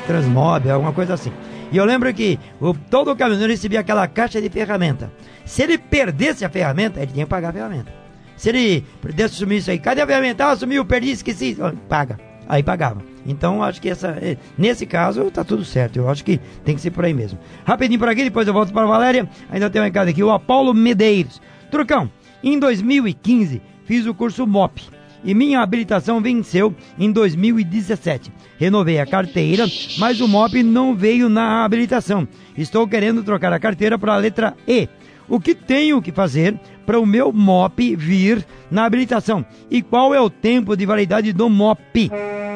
[0.07, 1.31] Transmob, alguma coisa assim.
[1.71, 5.11] E eu lembro que o, todo caminhoneiro recebia aquela caixa de ferramenta.
[5.45, 7.91] Se ele perdesse a ferramenta, ele tinha que pagar a ferramenta.
[8.37, 10.45] Se ele pudesse sumir isso aí, cadê a ferramenta?
[10.45, 11.57] Ah, sumiu, perdi, esqueci.
[11.89, 12.19] Paga.
[12.47, 13.01] Aí pagava.
[13.25, 15.97] Então acho que essa, é, nesse caso tá tudo certo.
[15.97, 17.39] Eu acho que tem que ser por aí mesmo.
[17.65, 19.29] Rapidinho por aqui, depois eu volto para a Valéria.
[19.49, 21.41] Ainda tem um recado aqui, o Apolo Medeiros.
[21.71, 22.09] Trucão,
[22.43, 24.81] em 2015 fiz o curso MOP
[25.23, 28.31] e minha habilitação venceu em 2017.
[28.57, 29.65] Renovei a carteira,
[29.97, 32.27] mas o MOP não veio na habilitação.
[32.57, 34.87] Estou querendo trocar a carteira para a letra E.
[35.27, 39.45] O que tenho que fazer para o meu MOP vir na habilitação?
[39.69, 42.11] E qual é o tempo de validade do MOP?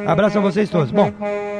[0.06, 0.92] Abraço a vocês todos.
[0.92, 1.12] Bom,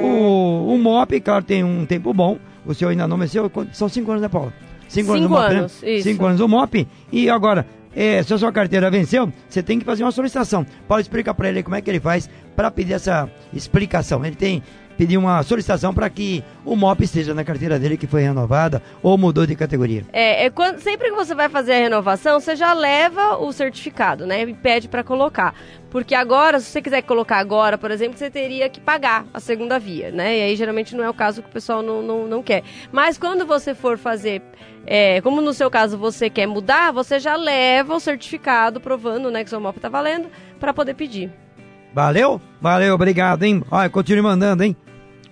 [0.02, 2.38] o, o MOP, claro, tem um tempo bom.
[2.64, 3.50] O senhor ainda não venceu.
[3.72, 4.52] São cinco anos, né, Paula?
[4.88, 6.00] Cinco, cinco anos, anos né?
[6.00, 6.86] Cinco anos do MOP.
[7.12, 10.64] E agora, é, se a sua carteira venceu, você tem que fazer uma solicitação.
[10.86, 14.24] Pode explicar para ele como é que ele faz para pedir essa explicação.
[14.24, 14.62] Ele tem
[14.98, 19.16] pedir uma solicitação para que o MOP esteja na carteira dele que foi renovada ou
[19.16, 20.04] mudou de categoria.
[20.12, 24.26] É, é quando, sempre que você vai fazer a renovação, você já leva o certificado,
[24.26, 24.42] né?
[24.42, 25.54] E pede para colocar.
[25.88, 29.78] Porque agora, se você quiser colocar agora, por exemplo, você teria que pagar a segunda
[29.78, 30.36] via, né?
[30.36, 32.64] E aí geralmente não é o caso que o pessoal não, não, não quer.
[32.90, 34.42] Mas quando você for fazer,
[34.84, 39.44] é, como no seu caso você quer mudar, você já leva o certificado provando né,
[39.44, 41.30] que o seu MOP está valendo para poder pedir.
[41.94, 42.40] Valeu?
[42.60, 43.62] Valeu, obrigado, hein?
[43.70, 44.76] Olha, continue mandando, hein?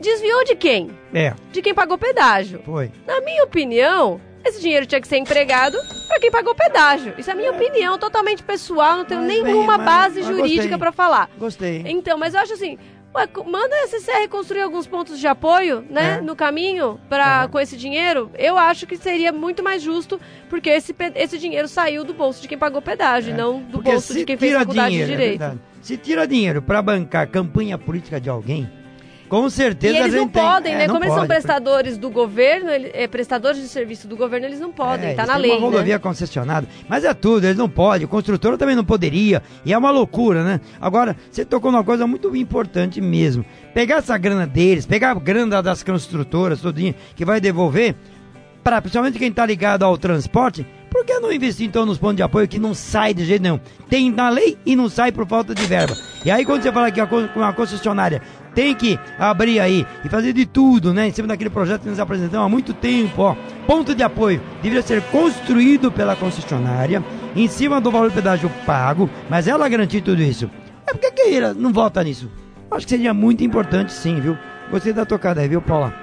[0.00, 0.90] desviou de quem?
[1.12, 1.34] É.
[1.50, 2.62] De quem pagou pedágio.
[2.64, 2.90] Foi.
[3.06, 5.78] Na minha opinião, esse dinheiro tinha que ser empregado
[6.08, 7.14] para quem pagou pedágio.
[7.16, 10.78] Isso é a minha opinião, totalmente pessoal, não tenho mas nenhuma bem, base mas, jurídica
[10.78, 11.30] para falar.
[11.38, 11.82] Gostei.
[11.86, 12.78] Então, mas eu acho assim,
[13.14, 16.20] Ué, manda a CCR construir alguns pontos de apoio, né, é.
[16.22, 17.48] no caminho para é.
[17.48, 18.30] com esse dinheiro.
[18.38, 22.48] Eu acho que seria muito mais justo, porque esse, esse dinheiro saiu do bolso de
[22.48, 23.36] quem pagou pedágio, é.
[23.36, 25.60] não do porque bolso de quem fez faculdade dinheiro, de é direito.
[25.82, 28.70] se tira dinheiro para bancar campanha política de alguém,
[29.32, 30.84] com certeza e eles não podem, tem, né?
[30.84, 34.60] É, Como eles são prestadores do governo, ele, é, prestadores de serviço do governo, eles
[34.60, 35.52] não podem, é, tá na lei.
[35.52, 35.98] uma rodovia né?
[35.98, 36.68] concessionada.
[36.86, 38.04] Mas é tudo, eles não podem.
[38.04, 39.42] O construtor também não poderia.
[39.64, 40.60] E é uma loucura, né?
[40.78, 43.42] Agora, você tocou numa coisa muito importante mesmo.
[43.72, 47.94] Pegar essa grana deles, pegar a grana das construtoras, tudinho, que vai devolver,
[48.62, 52.22] para principalmente quem está ligado ao transporte, por que não investir então nos pontos de
[52.22, 53.58] apoio que não sai de jeito nenhum?
[53.88, 55.96] Tem na lei e não sai por falta de verba.
[56.22, 58.20] E aí quando você fala que a concessionária
[58.54, 61.08] tem que abrir aí e fazer de tudo, né?
[61.08, 63.36] Em cima daquele projeto que nós apresentamos há muito tempo, ó.
[63.66, 67.02] Ponto de apoio deveria ser construído pela concessionária,
[67.34, 70.50] em cima do valor do pedágio pago, mas ela garantir tudo isso.
[70.86, 72.30] É porque que ela não vota nisso?
[72.70, 74.36] Acho que seria muito importante sim, viu?
[74.70, 75.94] Gostei da tocada aí, viu, Paula?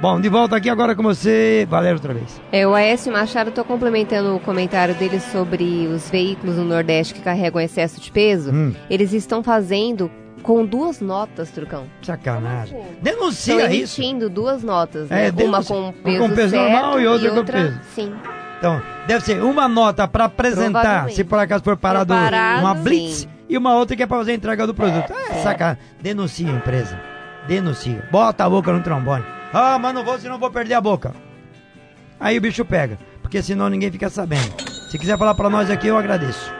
[0.00, 2.40] Bom, de volta aqui agora com você, Valério, outra vez.
[2.52, 7.20] É, o Aécio Machado, estou complementando o comentário dele sobre os veículos no Nordeste que
[7.20, 8.52] carregam excesso de peso.
[8.52, 8.72] Hum.
[8.88, 10.08] Eles estão fazendo
[10.48, 11.84] com duas notas, Trucão.
[12.00, 12.80] Sacanagem.
[12.80, 12.96] Assim?
[13.02, 14.00] Denuncia Estão isso.
[14.00, 15.26] emitindo duas notas, né?
[15.28, 17.80] É, uma com peso, com peso normal e outra, e outra com peso.
[17.94, 18.14] Sim.
[18.56, 23.18] Então, deve ser uma nota para apresentar, se por acaso for parado, parado uma blitz,
[23.18, 23.28] sim.
[23.46, 25.12] e uma outra que é para fazer a entrega do produto.
[25.12, 25.42] É, é.
[25.42, 25.82] sacanagem.
[26.00, 26.98] Denuncia a empresa.
[27.46, 28.08] Denuncia.
[28.10, 29.26] Bota a boca no trombone.
[29.52, 31.12] Ah, mas não vou, senão vou perder a boca.
[32.18, 34.54] Aí o bicho pega, porque senão ninguém fica sabendo.
[34.90, 36.57] Se quiser falar para nós aqui, eu agradeço.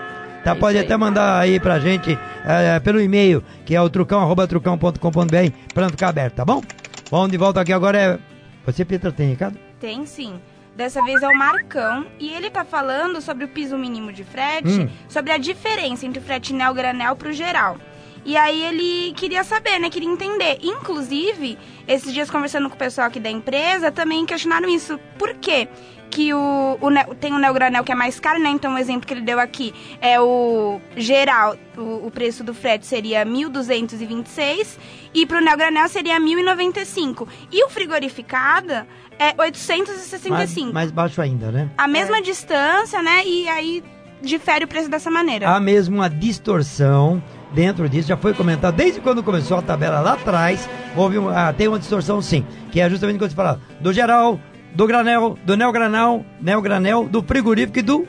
[0.48, 4.46] Tá, pode até mandar aí pra gente é, pelo e-mail, que é o trucão, arroba
[4.46, 6.62] trucão.com.br, pra não ficar aberto, tá bom?
[7.10, 8.18] Vamos de volta aqui agora é.
[8.64, 9.58] Você, Petra, tem recado?
[9.78, 10.40] Tem sim.
[10.74, 14.70] Dessa vez é o Marcão e ele tá falando sobre o piso mínimo de frete,
[14.70, 14.88] hum.
[15.06, 17.76] sobre a diferença entre o frete neo granel pro geral.
[18.24, 19.90] E aí ele queria saber, né?
[19.90, 20.60] Queria entender.
[20.62, 24.98] Inclusive, esses dias conversando com o pessoal aqui da empresa, também questionaram isso.
[25.18, 25.68] Por quê?
[26.10, 28.50] Que o, o, tem o Neogranel que é mais caro, né?
[28.50, 32.86] Então o exemplo que ele deu aqui é o geral, o, o preço do frete
[32.86, 34.78] seria 1.226
[35.14, 37.26] e para o Neogranel seria 1.095.
[37.52, 38.72] E o frigorificado
[39.18, 40.34] é 865.
[40.34, 41.70] Mais, mais baixo ainda, né?
[41.76, 42.22] A mesma é.
[42.22, 43.24] distância, né?
[43.26, 43.84] E aí
[44.22, 45.48] difere o preço dessa maneira.
[45.48, 50.12] Há mesmo uma distorção dentro disso, já foi comentado desde quando começou a tabela lá
[50.12, 54.38] atrás, houve ah, tem uma distorção sim, que é justamente quando você fala do geral,
[54.78, 58.06] do granel, do neogranal, neogranel, do frigorífico e do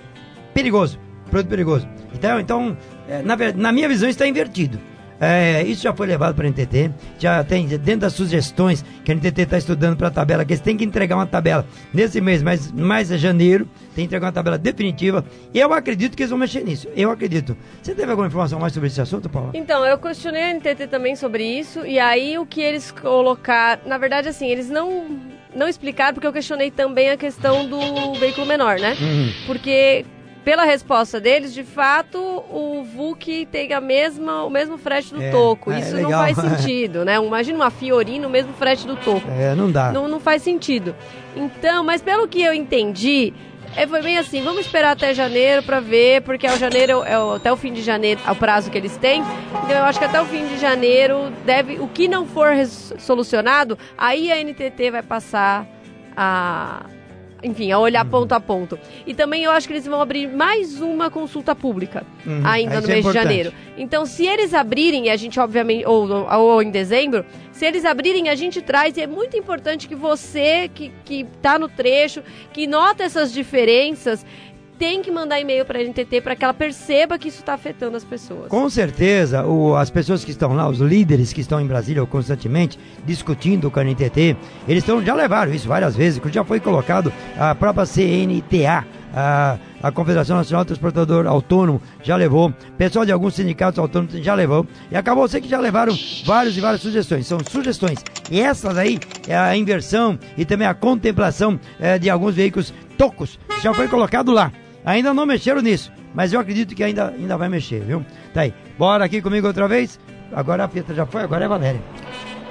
[0.53, 1.89] perigoso, produto perigoso.
[2.13, 2.77] Então, então
[3.07, 4.79] é, na, na minha visão está invertido.
[5.19, 9.15] É, isso já foi levado para a NTT, já tem dentro das sugestões que a
[9.15, 12.43] NTT está estudando para a tabela, que eles têm que entregar uma tabela nesse mês,
[12.43, 15.25] mas mais é janeiro, tem que entregar uma tabela definitiva.
[15.51, 16.87] E eu acredito que eles vão mexer nisso.
[16.95, 17.57] Eu acredito.
[17.81, 19.49] Você teve alguma informação mais sobre esse assunto, Paulo?
[19.55, 23.97] Então, eu questionei a NTT também sobre isso, e aí o que eles colocaram, na
[23.97, 28.79] verdade, assim, eles não não explicaram, porque eu questionei também a questão do veículo menor,
[28.79, 28.95] né?
[28.99, 29.31] Uhum.
[29.45, 30.05] Porque
[30.43, 35.29] pela resposta deles, de fato, o VUC tem a mesma, o mesmo frete do é,
[35.29, 35.71] toco.
[35.71, 37.17] É, Isso é não faz sentido, né?
[37.17, 39.29] Imagina uma Fiorino, o mesmo frete do toco.
[39.29, 39.91] É, não dá.
[39.91, 40.95] Não, não faz sentido.
[41.35, 43.33] Então, mas pelo que eu entendi,
[43.75, 47.17] é, foi bem assim, vamos esperar até janeiro para ver, porque é o janeiro, é
[47.19, 49.23] o, até o fim de janeiro, é o prazo que eles têm.
[49.63, 52.51] Então eu acho que até o fim de janeiro deve, o que não for
[52.97, 55.67] solucionado, aí a NTT vai passar
[56.15, 56.85] a
[57.43, 58.11] enfim, a olhar uhum.
[58.11, 58.79] ponto a ponto.
[59.05, 62.41] E também eu acho que eles vão abrir mais uma consulta pública uhum.
[62.45, 63.53] ainda no mês é de janeiro.
[63.77, 68.29] Então, se eles abrirem, e a gente obviamente, ou, ou em dezembro, se eles abrirem,
[68.29, 72.23] a gente traz, e é muito importante que você que, que tá no trecho,
[72.53, 74.25] que nota essas diferenças,
[74.79, 77.97] tem que mandar e-mail para a NTT para que ela perceba que isso está afetando
[77.97, 78.47] as pessoas.
[78.47, 82.79] Com certeza, o, as pessoas que estão lá, os líderes que estão em Brasília constantemente
[83.05, 87.53] discutindo com a NTT, eles tão, já levaram isso várias vezes, já foi colocado a
[87.53, 93.77] própria CNTA, a, a Confederação Nacional do Transportador Autônomo já levou, pessoal de alguns sindicatos
[93.79, 95.93] autônomos já levou, e acabou ser que já levaram
[96.25, 97.27] várias e várias sugestões.
[97.27, 97.99] São sugestões.
[98.31, 103.37] E essas aí é a inversão e também a contemplação é, de alguns veículos tocos,
[103.61, 104.53] já foi colocado lá.
[104.89, 108.03] Ainda não mexeram nisso, mas eu acredito que ainda, ainda vai mexer, viu?
[108.33, 108.53] Tá aí.
[108.75, 109.99] Bora aqui comigo outra vez.
[110.33, 111.81] Agora a Pietra já foi, agora é a Valéria.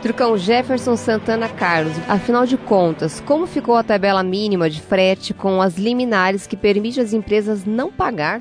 [0.01, 1.95] Trucão Jefferson Santana Carlos.
[2.09, 7.01] Afinal de contas, como ficou a tabela mínima de frete com as liminares que permite
[7.01, 8.41] às empresas não pagar?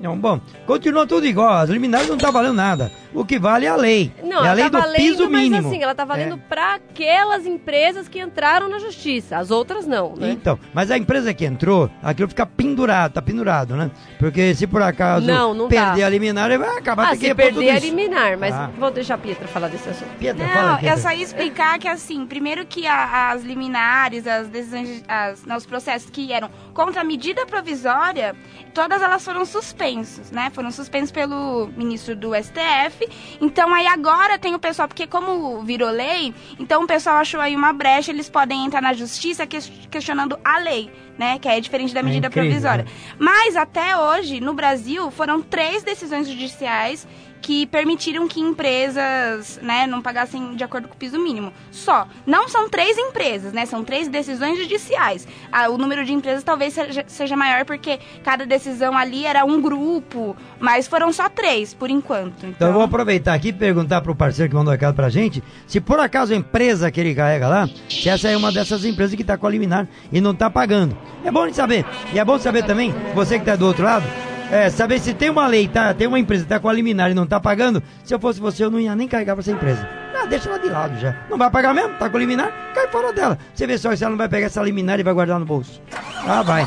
[0.00, 1.54] Não, bom, continua tudo igual.
[1.54, 2.90] As liminares não tá valendo nada.
[3.16, 4.12] O que vale é a lei.
[4.22, 5.68] Não, é a lei tá do valendo, piso mas mínimo.
[5.68, 6.48] assim, ela tá valendo é.
[6.48, 9.38] para aquelas empresas que entraram na justiça.
[9.38, 10.30] As outras não, né?
[10.32, 13.90] Então, mas a empresa que entrou, aquilo fica pendurado, tá pendurado, né?
[14.18, 16.06] Porque se por acaso não, não perder tá.
[16.06, 18.70] a liminar, ele vai acabar ah, se perder a liminar, mas ah.
[18.78, 20.10] vou deixar a Pietra falar desse assunto.
[20.18, 20.98] Pietra, não, fala, Pietra.
[20.98, 25.56] eu só ia explicar que assim, primeiro que a, as liminares, as decisões, as, não,
[25.56, 28.36] os processos que eram contra a medida provisória,
[28.74, 30.50] todas elas foram suspensos, né?
[30.52, 33.05] Foram suspensos pelo ministro do STF.
[33.40, 37.54] Então aí agora tem o pessoal, porque como virou lei, então o pessoal achou aí
[37.54, 40.90] uma brecha, eles podem entrar na justiça questionando a lei.
[41.18, 42.84] Né, que é diferente da é medida é provisória.
[42.84, 42.90] Né?
[43.18, 47.08] Mas até hoje, no Brasil, foram três decisões judiciais
[47.46, 51.52] que permitiram que empresas né, não pagassem de acordo com o piso mínimo.
[51.70, 52.08] Só.
[52.26, 53.64] Não são três empresas, né?
[53.64, 55.28] São três decisões judiciais.
[55.52, 59.62] Ah, o número de empresas talvez seja, seja maior porque cada decisão ali era um
[59.62, 62.38] grupo, mas foram só três por enquanto.
[62.38, 65.06] Então, então eu vou aproveitar aqui e perguntar para o parceiro que mandou recado para
[65.06, 68.50] a gente se por acaso a empresa que ele carrega lá, se essa é uma
[68.50, 70.98] dessas empresas que está com a liminar e não está pagando.
[71.24, 71.86] É bom de saber.
[72.12, 74.04] E é bom saber também, você que está do outro lado,
[74.50, 75.92] é, saber se tem uma lei, tá?
[75.92, 77.82] Tem uma empresa que tá com a liminar e não tá pagando.
[78.04, 79.88] Se eu fosse você, eu não ia nem carregar pra essa empresa.
[80.14, 81.14] Ah, deixa ela de lado já.
[81.28, 81.94] Não vai pagar mesmo?
[81.94, 82.50] Tá com liminar?
[82.74, 83.38] Cai fora dela.
[83.54, 85.80] Você vê só se ela não vai pegar essa liminar e vai guardar no bolso.
[86.26, 86.64] Ah, vai.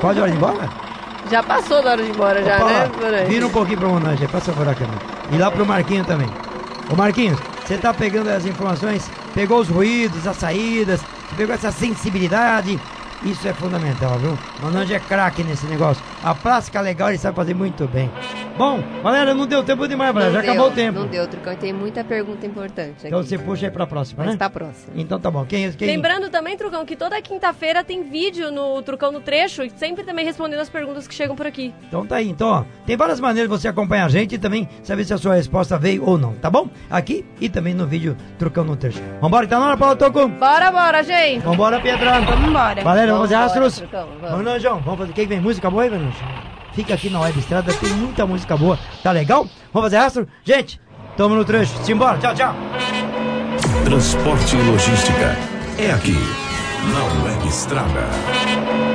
[0.00, 0.68] Pode ir embora?
[1.30, 3.24] Já passou da hora de ir embora, já, Opa, né?
[3.24, 4.98] Vira um pouquinho pro Monange, passa por a câmera.
[5.30, 6.28] E lá pro Marquinho também.
[6.90, 11.00] Ô Marquinhos, você tá pegando as informações, pegou os ruídos, as saídas,
[11.36, 12.80] pegou essa sensibilidade,
[13.22, 14.38] isso é fundamental, viu?
[14.62, 16.02] Mananja é craque nesse negócio.
[16.22, 18.10] A plástica legal ele sabe fazer muito bem.
[18.56, 20.98] Bom, galera, não deu tempo demais, Não já deu, acabou o tempo.
[20.98, 21.56] Não deu, Trucão.
[21.56, 23.06] Tem muita pergunta importante aqui.
[23.06, 24.38] Então você puxa aí pra próxima, Mas né?
[24.38, 24.92] tá próximo.
[24.94, 25.44] Então tá bom.
[25.46, 25.88] Quem, quem...
[25.88, 30.24] Lembrando também, Trucão, que toda quinta-feira tem vídeo no Trucão no Trecho e sempre também
[30.24, 31.72] respondendo as perguntas que chegam por aqui.
[31.88, 32.28] Então tá aí.
[32.28, 35.18] Então, ó, tem várias maneiras de você acompanhar a gente e também saber se a
[35.18, 36.68] sua resposta veio ou não, tá bom?
[36.90, 39.00] Aqui e também no vídeo Trucão no Trecho.
[39.20, 40.28] Vambora, tá na hora, Paulo Toco?
[40.28, 41.42] Bora, bora, gente!
[41.42, 42.24] Vambora, Pedrão.
[42.24, 42.82] Vamos embora.
[42.82, 43.82] Valera, vamos fazer astros?
[44.20, 44.80] Vamos, não, João.
[44.80, 45.12] Vamos fazer.
[45.12, 45.40] Quem vem?
[45.40, 46.49] Música boa aí, Vanujão?
[46.72, 48.78] Fica aqui na Web Estrada, tem muita música boa.
[49.02, 49.46] Tá legal?
[49.72, 50.28] Vamos fazer astro?
[50.44, 50.80] Gente,
[51.16, 51.76] tamo no trecho.
[51.84, 52.54] Simbora, tchau, tchau.
[53.84, 55.36] Transporte e logística
[55.78, 56.16] é aqui,
[56.92, 58.89] na Web Estrada.